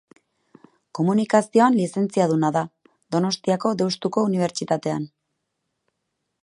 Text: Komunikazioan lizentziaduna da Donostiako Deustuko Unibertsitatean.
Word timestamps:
Komunikazioan 0.99 1.77
lizentziaduna 1.81 2.51
da 2.57 2.65
Donostiako 3.17 3.75
Deustuko 3.83 4.27
Unibertsitatean. 4.31 5.07